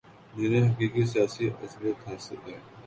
جنہیں 0.37 0.67
حقیقی 0.69 1.03
سیاسی 1.05 1.45
عصبیت 1.63 2.07
حاصل 2.07 2.39
ہے 2.45 2.57